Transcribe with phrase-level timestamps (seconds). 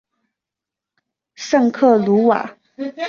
[1.35, 2.57] 圣克鲁瓦。